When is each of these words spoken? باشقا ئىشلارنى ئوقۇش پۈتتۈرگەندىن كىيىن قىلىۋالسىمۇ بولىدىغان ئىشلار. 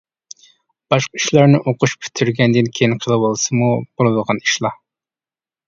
باشقا 0.93 1.17
ئىشلارنى 1.19 1.59
ئوقۇش 1.71 1.93
پۈتتۈرگەندىن 2.05 2.71
كىيىن 2.79 2.97
قىلىۋالسىمۇ 3.05 3.71
بولىدىغان 3.85 4.45
ئىشلار. 4.45 4.77